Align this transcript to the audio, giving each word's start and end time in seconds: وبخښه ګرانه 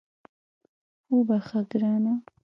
وبخښه 1.15 1.59
ګرانه 1.71 2.13